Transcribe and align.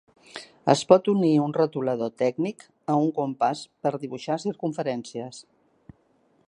Es 0.73 0.79
pot 0.91 1.09
unir 1.11 1.33
un 1.47 1.53
retolador 1.57 2.11
tècnic 2.23 2.65
a 2.93 2.97
un 3.03 3.13
compàs 3.19 3.61
fer 3.85 3.93
dibuixar 4.07 4.43
circumferències. 4.47 5.45